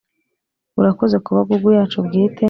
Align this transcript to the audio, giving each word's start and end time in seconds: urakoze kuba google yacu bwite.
urakoze 0.79 1.15
kuba 1.25 1.39
google 1.49 1.75
yacu 1.79 1.97
bwite. 2.05 2.39